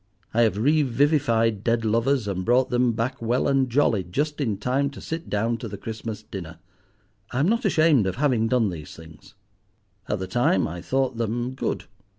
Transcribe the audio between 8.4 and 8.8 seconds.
done